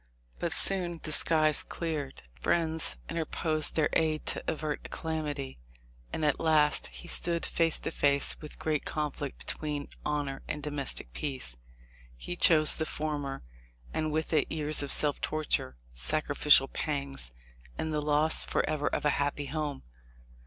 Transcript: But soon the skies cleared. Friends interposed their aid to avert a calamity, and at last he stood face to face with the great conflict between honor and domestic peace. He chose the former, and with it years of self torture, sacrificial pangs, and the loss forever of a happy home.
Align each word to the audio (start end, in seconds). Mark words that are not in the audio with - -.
But 0.39 0.51
soon 0.51 0.99
the 1.03 1.11
skies 1.11 1.61
cleared. 1.61 2.23
Friends 2.33 2.97
interposed 3.07 3.75
their 3.75 3.89
aid 3.93 4.25
to 4.25 4.43
avert 4.47 4.79
a 4.85 4.89
calamity, 4.89 5.59
and 6.11 6.25
at 6.25 6.39
last 6.39 6.87
he 6.87 7.07
stood 7.07 7.45
face 7.45 7.79
to 7.81 7.91
face 7.91 8.35
with 8.41 8.53
the 8.53 8.57
great 8.57 8.83
conflict 8.83 9.37
between 9.45 9.89
honor 10.03 10.41
and 10.47 10.63
domestic 10.63 11.13
peace. 11.13 11.55
He 12.17 12.35
chose 12.35 12.77
the 12.77 12.85
former, 12.87 13.43
and 13.93 14.11
with 14.11 14.33
it 14.33 14.51
years 14.51 14.81
of 14.81 14.89
self 14.91 15.21
torture, 15.21 15.77
sacrificial 15.93 16.67
pangs, 16.67 17.31
and 17.77 17.93
the 17.93 18.01
loss 18.01 18.43
forever 18.43 18.87
of 18.87 19.05
a 19.05 19.11
happy 19.21 19.45
home. 19.45 19.83